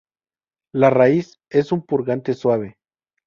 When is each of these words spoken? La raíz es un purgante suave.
La 0.73 0.89
raíz 0.89 1.37
es 1.51 1.71
un 1.71 1.83
purgante 1.85 2.33
suave. 2.33 2.77